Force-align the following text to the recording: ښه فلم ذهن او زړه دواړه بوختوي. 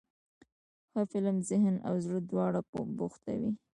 ښه 0.91 1.01
فلم 1.11 1.37
ذهن 1.49 1.75
او 1.87 1.95
زړه 2.05 2.19
دواړه 2.31 2.59
بوختوي. 2.97 3.51